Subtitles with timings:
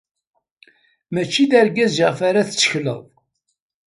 [1.13, 3.01] Mačči d argaz iɣef ara tettekleḍ.